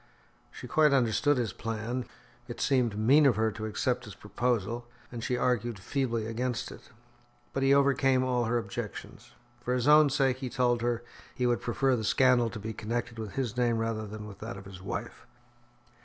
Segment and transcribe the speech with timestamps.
[0.49, 2.05] She quite understood his plan;
[2.47, 6.89] it seemed mean of her to accept his proposal, and she argued feebly against it.
[7.53, 9.33] But he overcame all her objections.
[9.63, 11.03] For his own sake, he told her,
[11.35, 14.57] he would prefer the scandal to be connected with his name rather than with that
[14.57, 15.27] of his wife.